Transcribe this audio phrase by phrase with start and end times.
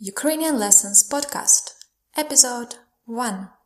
[0.00, 1.76] Ukrainian Lessons Podcast,
[2.16, 2.74] Episode
[3.06, 3.63] 1.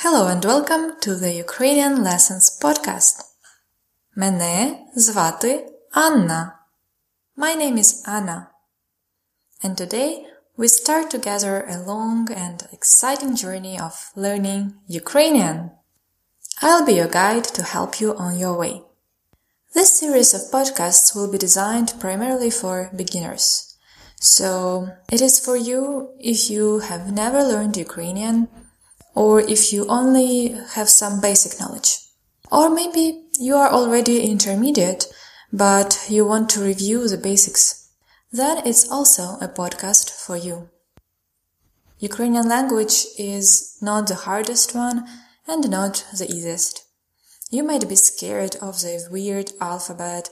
[0.00, 3.16] Hello and welcome to the Ukrainian Lessons podcast.
[4.16, 6.60] Мене звати Anna.
[7.36, 8.50] My name is Anna.
[9.62, 10.26] And today
[10.56, 15.58] we start together a long and exciting journey of learning Ukrainian.
[16.62, 18.74] I'll be your guide to help you on your way.
[19.74, 23.44] This series of podcasts will be designed primarily for beginners.
[24.20, 24.50] So
[25.10, 25.80] it is for you
[26.32, 28.38] if you have never learned Ukrainian
[29.13, 31.97] or if you only have some basic knowledge.
[32.51, 35.05] Or maybe you are already intermediate,
[35.51, 37.89] but you want to review the basics.
[38.31, 40.69] Then it's also a podcast for you.
[41.99, 45.05] Ukrainian language is not the hardest one
[45.47, 46.83] and not the easiest.
[47.49, 50.29] You might be scared of the weird alphabet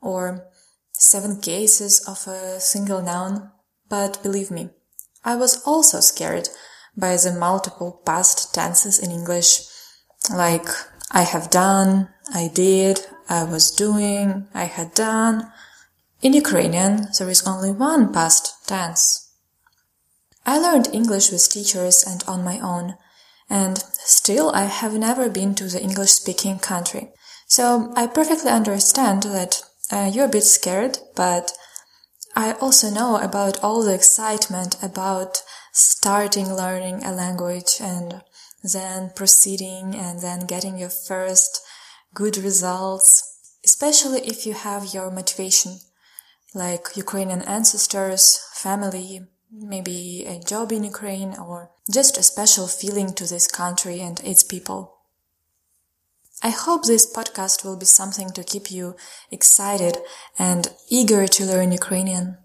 [0.00, 0.46] or
[0.92, 3.50] seven cases of a single noun,
[3.88, 4.70] but believe me,
[5.24, 6.48] I was also scared
[6.96, 9.62] by the multiple past tenses in English,
[10.30, 10.66] like
[11.10, 15.50] I have done, I did, I was doing, I had done.
[16.22, 19.30] In Ukrainian, there is only one past tense.
[20.44, 22.96] I learned English with teachers and on my own,
[23.48, 27.12] and still I have never been to the English speaking country.
[27.46, 31.52] So I perfectly understand that uh, you're a bit scared, but
[32.36, 38.22] I also know about all the excitement about starting learning a language and
[38.62, 41.62] then proceeding and then getting your first
[42.14, 45.78] good results, especially if you have your motivation,
[46.54, 53.26] like Ukrainian ancestors, family, maybe a job in Ukraine or just a special feeling to
[53.26, 54.96] this country and its people.
[56.42, 58.96] I hope this podcast will be something to keep you
[59.30, 59.98] excited
[60.38, 62.38] and eager to learn Ukrainian.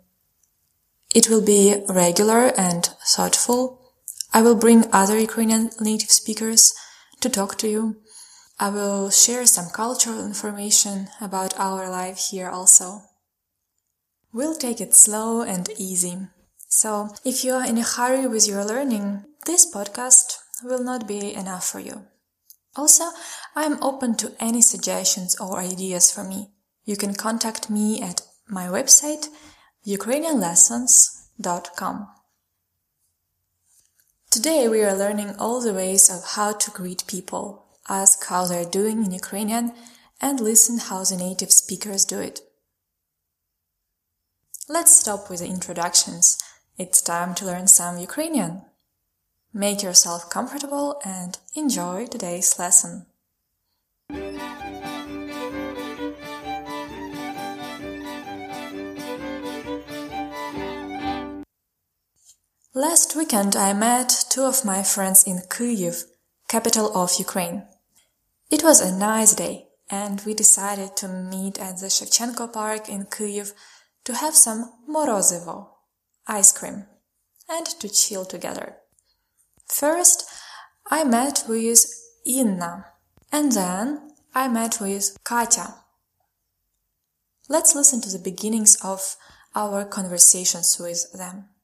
[1.16, 3.80] It will be regular and thoughtful.
[4.34, 6.74] I will bring other Ukrainian native speakers
[7.22, 7.96] to talk to you.
[8.59, 13.04] I will share some cultural information about our life here also.
[14.34, 16.18] We'll take it slow and easy.
[16.68, 21.34] So if you are in a hurry with your learning, this podcast will not be
[21.34, 22.08] enough for you.
[22.75, 23.06] Also,
[23.56, 26.52] I am open to any suggestions or ideas for me.
[26.84, 29.28] You can contact me at my website
[29.85, 32.07] ukrainianlessons.com.
[34.31, 38.66] Today we are learning all the ways of how to greet people, ask how they're
[38.66, 39.74] doing in Ukrainian,
[40.19, 42.41] and listen how the native speakers do it.
[44.68, 46.40] Let's stop with the introductions.
[46.79, 48.63] It's time to learn some Ukrainian.
[49.53, 53.06] Make yourself comfortable and enjoy today's lesson.
[62.78, 66.03] Last weekend I met two of my friends in Kyiv,
[66.50, 67.63] capital of Ukraine.
[68.52, 73.06] It was a nice day and we decided to meet at the Shevchenko Park in
[73.06, 73.53] Kyiv
[74.03, 75.69] to have some morozivo,
[76.28, 76.88] ice cream,
[77.47, 78.75] and to chill together.
[79.69, 80.30] First,
[80.92, 81.80] I met with
[82.25, 82.88] Inna
[83.31, 85.75] and then I met with Katya.
[87.47, 89.16] Let's listen to the beginnings of
[89.56, 91.55] our conversations with them.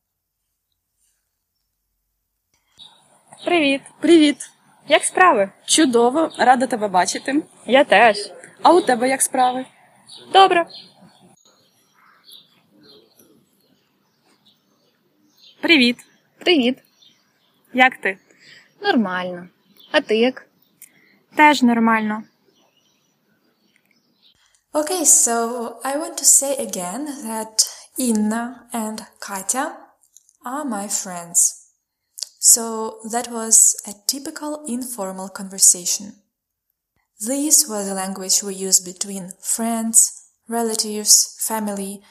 [3.46, 3.82] Привіт!
[4.00, 4.50] Привіт!
[4.88, 5.52] Як справи?
[5.66, 7.44] Чудово, рада тебе бачити.
[7.66, 8.18] Я теж.
[8.62, 9.66] А у тебе як справи?
[10.34, 10.66] Добре.
[15.62, 15.98] Привіт!
[16.40, 16.78] Привіт.
[17.74, 18.18] Як ти?
[18.82, 19.48] Нормально.
[19.92, 20.48] А ти як?
[21.36, 22.24] Теж нормально.
[24.74, 25.36] Okay, so
[25.84, 27.56] I want to say again that
[27.98, 29.66] Inna and Katya
[30.46, 31.61] are my friends.
[32.44, 36.14] So that was a typical informal conversation.
[37.20, 42.02] This was the language we use between friends, relatives, family,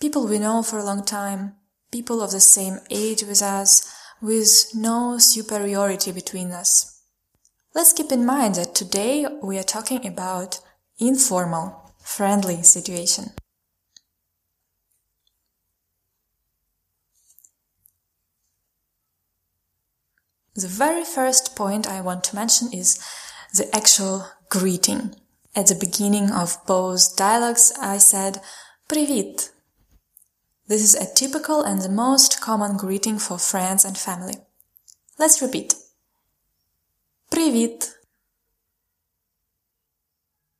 [0.00, 1.56] people we know for a long time,
[1.92, 3.86] people of the same age with us,
[4.22, 7.02] with no superiority between us.
[7.74, 10.60] Let's keep in mind that today we are talking about
[10.98, 13.32] informal, friendly situation.
[20.55, 22.99] The very first point I want to mention is
[23.53, 25.15] the actual greeting.
[25.55, 28.41] At the beginning of both dialogues, I said
[28.87, 29.51] Привіт.
[30.67, 34.35] This is a typical and the most common greeting for friends and family.
[35.17, 35.75] Let's repeat.
[37.31, 37.99] Привіт.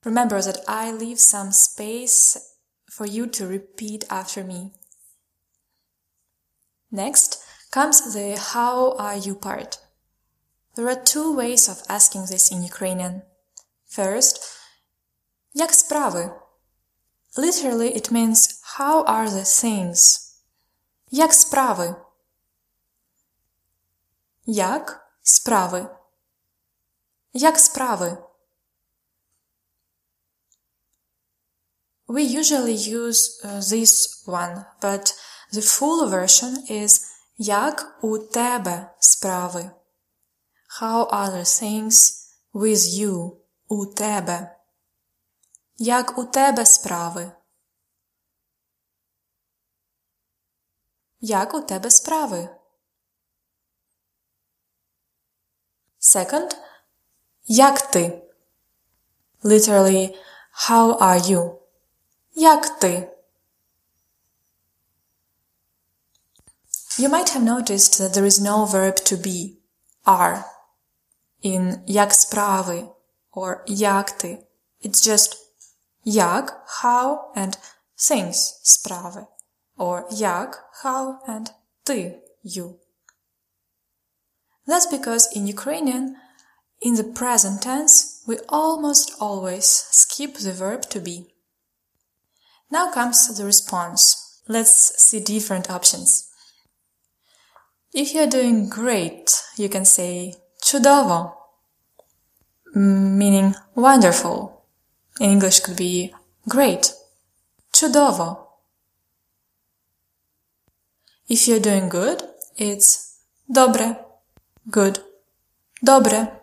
[0.05, 2.37] Remember that I leave some space
[2.89, 4.71] for you to repeat after me.
[6.91, 9.77] Next comes the how are you part.
[10.75, 13.23] There are two ways of asking this in Ukrainian.
[13.87, 14.39] First,
[15.53, 16.31] як справи?
[17.37, 19.99] Literally it means how are the things?
[21.11, 21.95] Як справи?
[24.45, 25.89] Як справи?
[27.33, 28.17] Як справи?
[32.07, 35.13] We usually use uh, this one, but
[35.51, 37.09] the full version is
[37.41, 39.71] Як у тебе справи?
[40.79, 43.37] How are the things with you?
[43.67, 44.55] У тебе?
[45.77, 47.31] Як у тебе справи?
[51.21, 52.49] Як у тебе справи?
[55.99, 56.55] Second,
[57.45, 58.21] як ти?
[59.43, 60.17] Literally,
[60.67, 61.59] how are you?
[62.33, 63.15] Як ти?
[66.97, 69.57] You might have noticed that there is no verb to be,
[70.05, 70.43] are,
[71.44, 72.88] in jak sprawy
[73.32, 74.38] or jak ty.
[74.80, 75.36] It's just
[76.04, 76.50] jak,
[76.82, 77.58] how, and
[77.96, 79.26] things, sprave
[79.76, 81.50] or jak, how, and
[81.84, 82.78] ty, you.
[84.66, 86.16] That's because in Ukrainian,
[86.80, 91.26] in the present tense, we almost always skip the verb to be.
[92.70, 94.40] Now comes the response.
[94.48, 96.30] Let's see different options.
[97.92, 101.34] If you're doing great, you can say Chudovo,
[102.74, 104.64] meaning wonderful.
[105.20, 106.14] In English could be
[106.48, 106.94] great.
[107.70, 108.46] Chudovo.
[111.28, 112.22] If you're doing good,
[112.56, 113.98] it's dobre,
[114.70, 115.00] good,
[115.84, 116.40] dobre.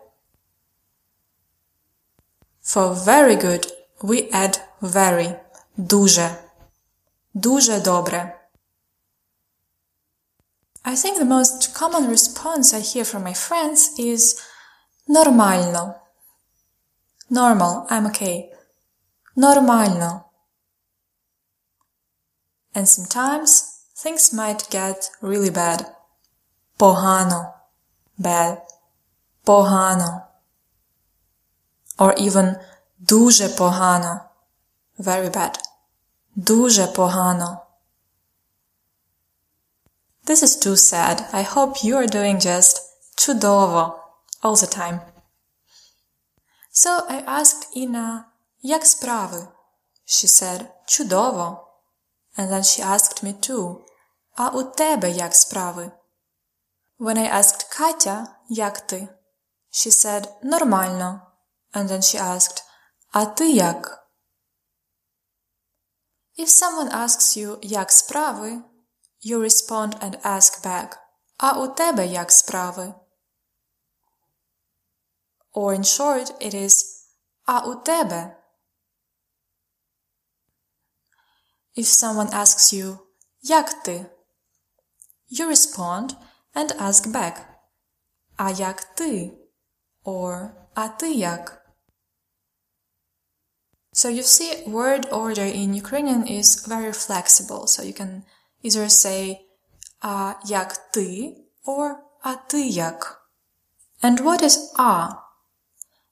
[2.60, 3.66] For very good,
[4.04, 5.34] we add very,
[5.76, 6.38] duže,
[7.34, 8.41] duže dobre.
[10.92, 14.38] I think the most common response I hear from my friends is
[15.08, 15.96] normalno.
[17.30, 18.50] Normal, I'm okay.
[19.34, 20.24] Normalno.
[22.74, 25.86] And sometimes things might get really bad.
[26.78, 27.54] Pohano.
[28.18, 28.60] Bad.
[29.46, 30.24] Pohano.
[31.98, 32.56] Or even
[33.02, 34.28] duže pohano.
[34.98, 35.56] Very bad.
[36.36, 37.61] Duže pohano.
[40.24, 41.26] This is too sad.
[41.32, 42.80] I hope you are doing just
[43.16, 43.94] чудово
[44.42, 45.00] all the time.
[46.70, 48.32] So I asked Inna,
[48.62, 49.48] Jak sprawy?
[50.06, 51.58] She said, "Чудово,"
[52.36, 53.84] And then she asked me too,
[54.38, 55.90] A u tebe jak sprawy?
[56.98, 59.08] When I asked Katya, Jak ty?
[59.70, 61.20] She said, Normalno.
[61.74, 62.62] And then she asked,
[63.14, 63.86] A ty jak?
[66.38, 68.62] If someone asks you, Jak sprawy?
[69.21, 70.97] you respond and ask back,
[71.37, 72.93] а у тебе як справи?
[75.53, 77.07] Or in short, it is,
[77.45, 78.37] а у тебе?
[81.75, 82.97] If someone asks you,
[83.41, 84.05] як ти?
[85.29, 86.15] You respond
[86.53, 87.45] and ask back,
[88.35, 89.37] а як ти?
[90.03, 91.63] Or, а ти як?
[93.93, 98.23] So you see, word order in Ukrainian is very flexible, so you can
[98.63, 99.37] either say
[100.01, 103.29] а як ти or а ти як.
[104.01, 105.17] And what is a?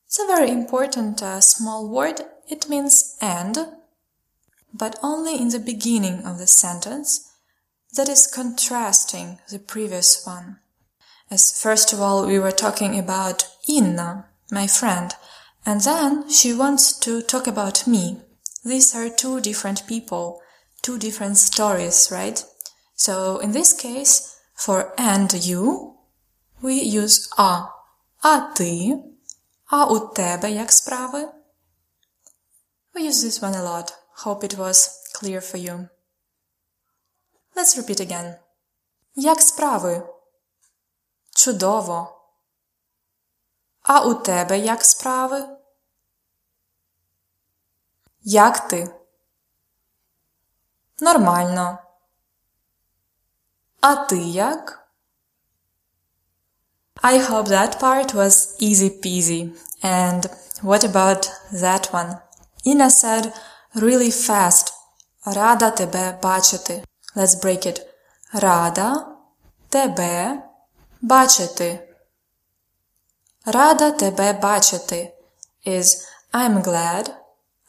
[0.08, 2.22] It's a very important uh, small word.
[2.48, 3.56] It means and,
[4.74, 7.10] but only in the beginning of the sentence
[7.96, 10.58] that is contrasting the previous one.
[11.32, 15.14] As first of all, we were talking about Inna, my friend,
[15.66, 18.22] and then she wants to talk about me.
[18.64, 20.42] These are two different people,
[20.82, 22.44] two different stories, right?
[22.96, 25.96] So in this case, for and you,
[26.62, 27.70] we use a.
[28.22, 28.96] А ти?
[29.66, 31.28] А у тебе як справи?
[32.94, 33.94] We use this one a lot.
[34.24, 35.90] Hope it was clear for you.
[37.56, 38.36] Let's repeat again.
[39.16, 40.10] Як справи?
[41.36, 42.22] Чудово.
[43.82, 45.48] А у тебе як справи?
[48.22, 48.99] Як ти?
[51.01, 51.79] Нормально.
[53.81, 54.89] А ти як?
[57.03, 59.53] I hope that part was easy peasy.
[59.83, 60.29] And
[60.63, 62.19] what about that one?
[62.65, 63.33] Inna said
[63.75, 64.73] really fast.
[65.25, 66.85] Рада тебе бачити.
[67.17, 67.81] Let's break it.
[68.33, 69.07] Рада
[69.69, 70.43] тебе
[71.01, 71.81] бачити.
[73.45, 75.13] Рада тебе бачити
[75.67, 75.87] is
[76.33, 77.11] I'm glad.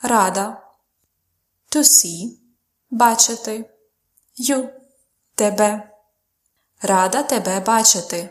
[0.02, 0.58] Рада.
[1.72, 2.41] To see.
[2.91, 3.71] Бачити.
[4.39, 4.69] You.
[5.35, 5.91] Тебе.
[6.83, 8.31] Рада тебе бачити.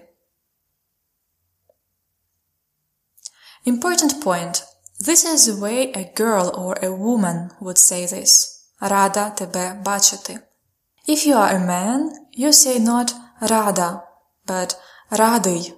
[3.66, 4.64] Important point.
[5.00, 8.32] This is the way a girl or a woman would say this.
[8.80, 10.40] Рада тебе бачити.
[11.08, 14.04] If you are a man, you say not рада,
[14.46, 14.76] but
[15.10, 15.74] радий.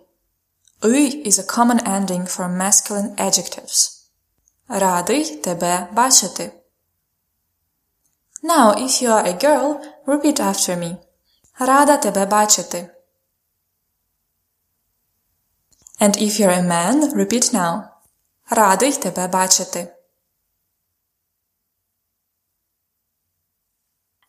[0.84, 4.08] И is a common ending for masculine adjectives.
[4.68, 6.54] Радий тебе бачити.
[8.43, 10.99] Now, if you are a girl, repeat after me.
[11.59, 12.91] Рада тебе.
[16.01, 17.93] And if you're a man, repeat now.
[18.51, 19.89] Радий тебе бачити.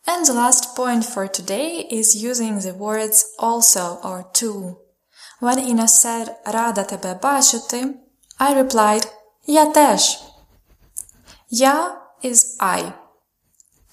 [0.06, 4.76] And the last point for today is using the words also or "too."
[5.40, 7.96] When Inna said Рада тебе бачити,
[8.38, 9.08] I replied
[9.46, 10.20] Я теж.
[11.50, 13.03] Я is I.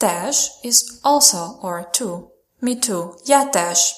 [0.01, 2.31] Теж is also or too.
[2.61, 3.17] Me too.
[3.25, 3.95] Я теж.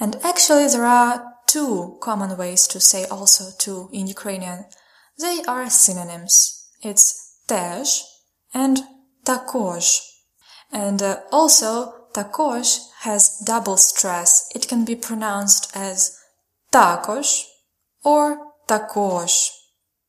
[0.00, 4.66] And actually there are two common ways to say also to in Ukrainian.
[5.18, 6.68] They are synonyms.
[6.82, 7.06] It's
[7.46, 8.02] теж
[8.52, 8.82] and
[9.24, 10.00] також.
[10.72, 14.48] And uh, also також has double stress.
[14.54, 16.16] It can be pronounced as
[16.70, 17.46] також
[18.02, 19.50] or також.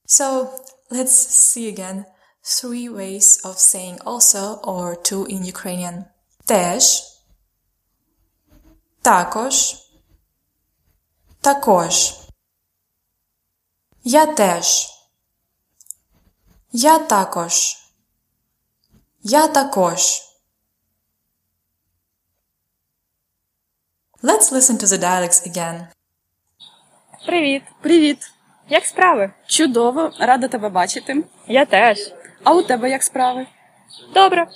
[0.07, 0.49] So
[0.89, 2.05] let's see again
[2.42, 6.04] Three ways of saying also or to in Ukrainian.
[6.46, 7.02] Теж,
[9.02, 9.76] також,
[11.40, 12.16] також.
[14.04, 14.88] Я теж.
[16.72, 17.76] Я також.
[19.22, 20.22] Я також.
[24.22, 25.86] Let's listen to the dialects again.
[27.26, 27.62] Привіт.
[27.82, 28.18] Привіт.
[28.68, 29.32] Як справи?
[29.46, 31.24] Чудово, рада тебе бачити.
[31.46, 32.12] Я теж.
[32.44, 33.46] А у тебе як справи?
[34.14, 34.46] Добре.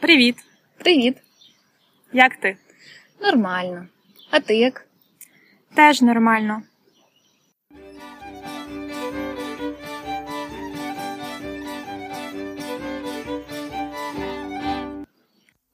[0.00, 0.36] Привіт.
[0.78, 1.16] Привіт.
[2.12, 2.56] Як ти?
[3.20, 3.86] Нормально.
[4.30, 4.86] А ти як?
[5.74, 6.62] Теж нормально.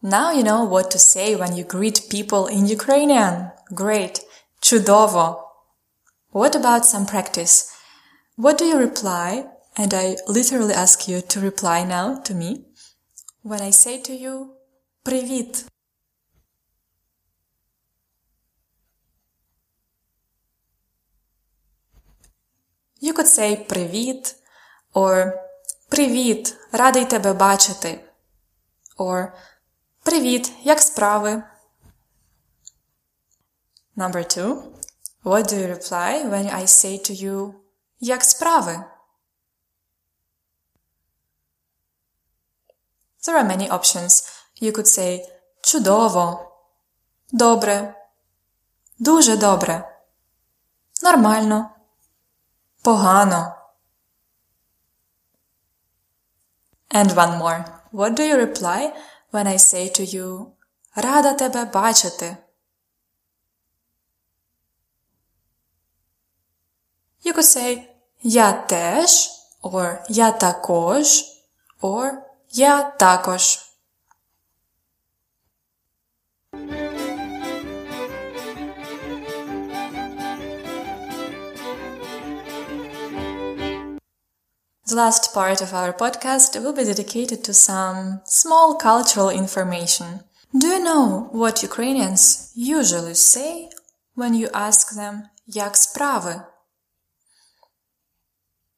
[0.02, 3.50] Now you know what to say when you greet people in Ukrainian.
[3.70, 4.20] Great.
[4.60, 5.43] Чудово.
[6.33, 7.71] What about some practice?
[8.35, 9.45] What do you reply?
[9.75, 12.65] And I literally ask you to reply now to me.
[13.41, 14.49] When I say to you,
[15.03, 15.65] Привіт.
[23.01, 24.35] You could say Привіт
[24.93, 25.33] or
[25.89, 27.99] Привіт, радий тебе бачити.
[28.97, 29.31] Or
[30.03, 31.43] Привіт, як справи?
[33.97, 34.61] Number two.
[35.24, 37.54] What do you reply when I say to you
[37.98, 38.84] Як справи?
[43.24, 44.22] There are many options.
[44.60, 45.20] You could say
[45.60, 46.52] чудово,
[47.32, 47.94] добре,
[48.98, 50.00] дуже добре,
[51.02, 51.70] нормально,
[52.82, 53.56] погано.
[56.90, 57.64] And one more.
[57.92, 58.92] What do you reply
[59.30, 60.52] when I say to you
[60.94, 62.43] Рада тебе бачити?
[67.23, 67.87] You could say
[68.21, 69.29] Я теж
[69.61, 71.25] or Я також
[71.81, 73.69] or Я також.
[84.89, 90.21] The last part of our podcast will be dedicated to some small cultural information.
[90.57, 93.69] Do you know what Ukrainians usually say
[94.15, 96.41] when you ask them як справи?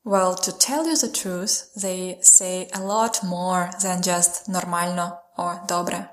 [0.06, 5.60] Well, to tell you the truth, they say a lot more than just normalno or
[5.66, 6.08] dobre.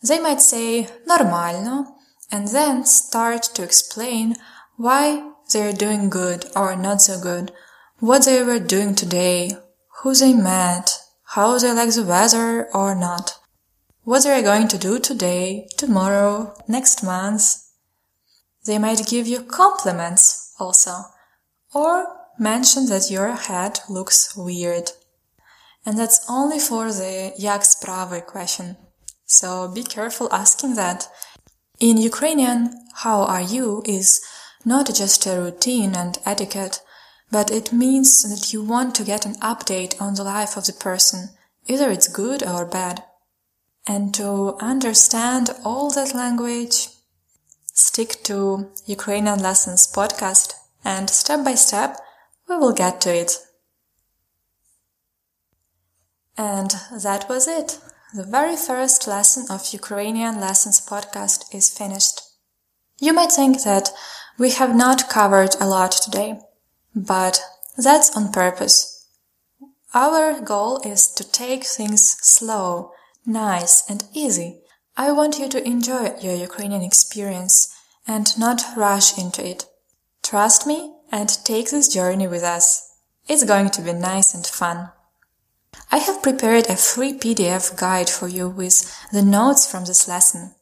[0.00, 1.86] They might say normalno
[2.30, 4.36] and then start to explain
[4.76, 7.50] why they're doing good or not so good,
[7.98, 9.56] what they were doing today,
[10.02, 10.96] who they met,
[11.34, 13.40] how they like the weather or not,
[14.04, 17.42] what they are going to do today, tomorrow, next month.
[18.66, 21.06] They might give you compliments also,
[21.74, 24.90] or mention that your head looks weird.
[25.84, 28.76] And that's only for the Jak sprawy question.
[29.26, 31.08] So be careful asking that.
[31.78, 34.20] In Ukrainian, how are you is
[34.64, 36.80] not just a routine and etiquette,
[37.30, 40.72] but it means that you want to get an update on the life of the
[40.72, 41.30] person,
[41.66, 43.04] either it's good or bad.
[43.86, 46.88] And to understand all that language,
[47.72, 52.00] stick to Ukrainian Lessons podcast and step by step
[52.48, 53.38] we will get to it.
[56.36, 56.70] And
[57.02, 57.78] that was it.
[58.14, 62.20] The very first lesson of Ukrainian Lessons podcast is finished.
[62.98, 63.90] You might think that
[64.38, 66.40] we have not covered a lot today,
[66.94, 67.42] but
[67.76, 69.08] that's on purpose.
[69.94, 72.92] Our goal is to take things slow,
[73.24, 74.60] nice and easy.
[74.96, 77.74] I want you to enjoy your Ukrainian experience
[78.06, 79.66] and not rush into it.
[80.22, 82.90] Trust me and take this journey with us.
[83.28, 84.90] It's going to be nice and fun.
[85.90, 90.54] I have prepared a free PDF guide for you with the notes from this lesson,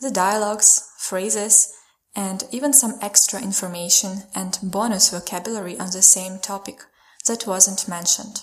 [0.00, 1.72] the dialogues, phrases,
[2.14, 6.80] and even some extra information and bonus vocabulary on the same topic
[7.26, 8.42] that wasn't mentioned.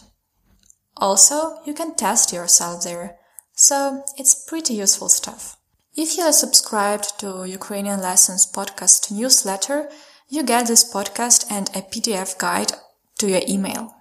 [0.95, 3.17] Also, you can test yourself there,
[3.53, 5.57] so it's pretty useful stuff.
[5.95, 9.89] If you are subscribed to Ukrainian Lessons podcast newsletter,
[10.28, 12.72] you get this podcast and a PDF guide
[13.18, 13.94] to your email.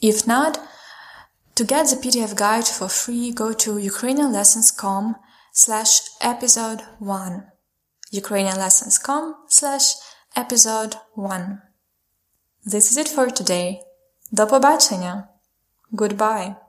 [0.00, 0.58] If not,
[1.54, 5.16] to get the PDF guide for free, go to ukrainianlessons.com
[5.52, 7.44] slash episode 1.
[8.12, 9.94] ukrainianlessons.com slash
[10.34, 11.62] episode 1.
[12.64, 13.80] This is it for today.
[14.32, 15.28] До побачення.
[15.92, 16.65] Goodbye.